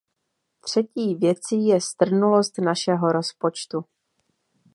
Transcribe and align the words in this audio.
Třetí 0.61 1.15
věcí 1.15 1.67
je 1.67 1.81
strnulost 1.81 2.57
našeho 2.59 3.11
rozpočtu. 3.11 3.85